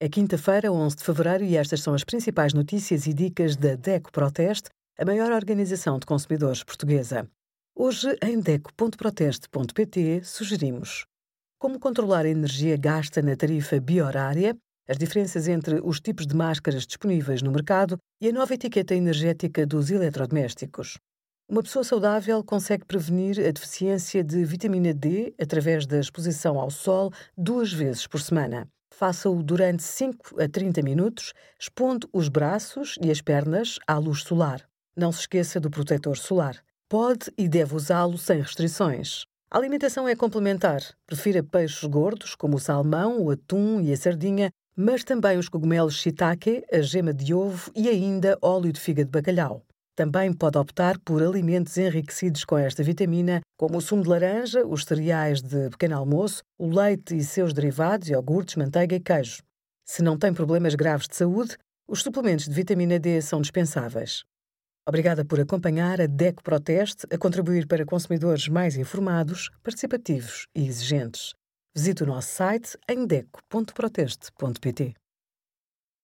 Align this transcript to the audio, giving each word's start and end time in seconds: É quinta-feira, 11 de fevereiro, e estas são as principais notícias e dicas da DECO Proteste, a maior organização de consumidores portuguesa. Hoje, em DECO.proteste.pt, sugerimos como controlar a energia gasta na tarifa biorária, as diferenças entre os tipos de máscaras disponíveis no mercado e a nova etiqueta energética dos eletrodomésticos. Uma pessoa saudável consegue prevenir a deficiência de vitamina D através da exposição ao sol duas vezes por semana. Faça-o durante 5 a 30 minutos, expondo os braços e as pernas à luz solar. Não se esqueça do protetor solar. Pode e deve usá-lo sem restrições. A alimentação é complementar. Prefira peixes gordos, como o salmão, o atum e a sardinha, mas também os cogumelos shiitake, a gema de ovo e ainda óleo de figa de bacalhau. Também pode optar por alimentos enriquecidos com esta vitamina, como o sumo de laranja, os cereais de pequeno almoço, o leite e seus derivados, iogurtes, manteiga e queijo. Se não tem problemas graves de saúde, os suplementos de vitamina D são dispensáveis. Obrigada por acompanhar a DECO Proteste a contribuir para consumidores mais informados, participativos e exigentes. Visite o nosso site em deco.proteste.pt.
É 0.00 0.08
quinta-feira, 0.08 0.72
11 0.72 0.96
de 0.96 1.04
fevereiro, 1.04 1.44
e 1.44 1.56
estas 1.56 1.80
são 1.80 1.94
as 1.94 2.02
principais 2.02 2.52
notícias 2.52 3.06
e 3.06 3.14
dicas 3.14 3.56
da 3.56 3.76
DECO 3.76 4.10
Proteste, 4.10 4.68
a 4.98 5.04
maior 5.04 5.30
organização 5.30 6.00
de 6.00 6.06
consumidores 6.06 6.64
portuguesa. 6.64 7.28
Hoje, 7.76 8.18
em 8.22 8.40
DECO.proteste.pt, 8.40 10.22
sugerimos 10.24 11.04
como 11.58 11.78
controlar 11.78 12.26
a 12.26 12.28
energia 12.28 12.76
gasta 12.76 13.22
na 13.22 13.36
tarifa 13.36 13.80
biorária, 13.80 14.56
as 14.86 14.98
diferenças 14.98 15.48
entre 15.48 15.80
os 15.82 16.00
tipos 16.00 16.26
de 16.26 16.36
máscaras 16.36 16.86
disponíveis 16.86 17.40
no 17.40 17.50
mercado 17.52 17.96
e 18.20 18.28
a 18.28 18.32
nova 18.32 18.52
etiqueta 18.52 18.94
energética 18.94 19.64
dos 19.64 19.90
eletrodomésticos. 19.90 20.98
Uma 21.48 21.62
pessoa 21.62 21.84
saudável 21.84 22.42
consegue 22.42 22.84
prevenir 22.84 23.38
a 23.38 23.50
deficiência 23.50 24.24
de 24.24 24.44
vitamina 24.44 24.92
D 24.92 25.34
através 25.40 25.86
da 25.86 26.00
exposição 26.00 26.58
ao 26.58 26.70
sol 26.70 27.12
duas 27.36 27.72
vezes 27.72 28.06
por 28.06 28.20
semana. 28.20 28.68
Faça-o 28.96 29.42
durante 29.42 29.82
5 29.82 30.40
a 30.40 30.48
30 30.48 30.80
minutos, 30.80 31.32
expondo 31.58 32.08
os 32.12 32.28
braços 32.28 32.96
e 33.02 33.10
as 33.10 33.20
pernas 33.20 33.76
à 33.88 33.98
luz 33.98 34.22
solar. 34.22 34.62
Não 34.96 35.10
se 35.10 35.20
esqueça 35.20 35.58
do 35.58 35.68
protetor 35.68 36.16
solar. 36.16 36.62
Pode 36.88 37.32
e 37.36 37.48
deve 37.48 37.74
usá-lo 37.74 38.16
sem 38.16 38.40
restrições. 38.40 39.24
A 39.50 39.58
alimentação 39.58 40.06
é 40.06 40.14
complementar. 40.14 40.80
Prefira 41.08 41.42
peixes 41.42 41.82
gordos, 41.82 42.36
como 42.36 42.56
o 42.56 42.60
salmão, 42.60 43.20
o 43.20 43.32
atum 43.32 43.80
e 43.80 43.92
a 43.92 43.96
sardinha, 43.96 44.50
mas 44.76 45.02
também 45.02 45.38
os 45.38 45.48
cogumelos 45.48 45.94
shiitake, 45.94 46.64
a 46.72 46.80
gema 46.80 47.12
de 47.12 47.34
ovo 47.34 47.72
e 47.74 47.88
ainda 47.88 48.38
óleo 48.40 48.72
de 48.72 48.78
figa 48.78 49.04
de 49.04 49.10
bacalhau. 49.10 49.64
Também 49.96 50.32
pode 50.32 50.58
optar 50.58 50.98
por 50.98 51.22
alimentos 51.22 51.78
enriquecidos 51.78 52.44
com 52.44 52.58
esta 52.58 52.82
vitamina, 52.82 53.40
como 53.56 53.78
o 53.78 53.80
sumo 53.80 54.02
de 54.02 54.08
laranja, 54.08 54.66
os 54.66 54.84
cereais 54.84 55.40
de 55.40 55.70
pequeno 55.70 55.96
almoço, 55.96 56.42
o 56.58 56.68
leite 56.68 57.16
e 57.16 57.22
seus 57.22 57.52
derivados, 57.52 58.08
iogurtes, 58.08 58.56
manteiga 58.56 58.96
e 58.96 59.00
queijo. 59.00 59.42
Se 59.86 60.02
não 60.02 60.18
tem 60.18 60.34
problemas 60.34 60.74
graves 60.74 61.06
de 61.06 61.14
saúde, 61.14 61.56
os 61.88 62.02
suplementos 62.02 62.46
de 62.46 62.54
vitamina 62.54 62.98
D 62.98 63.22
são 63.22 63.40
dispensáveis. 63.40 64.24
Obrigada 64.86 65.24
por 65.24 65.38
acompanhar 65.40 66.00
a 66.00 66.06
DECO 66.06 66.42
Proteste 66.42 67.06
a 67.10 67.16
contribuir 67.16 67.66
para 67.66 67.86
consumidores 67.86 68.48
mais 68.48 68.76
informados, 68.76 69.48
participativos 69.62 70.46
e 70.54 70.66
exigentes. 70.66 71.34
Visite 71.74 72.02
o 72.02 72.06
nosso 72.06 72.28
site 72.28 72.76
em 72.88 73.06
deco.proteste.pt. 73.06 74.94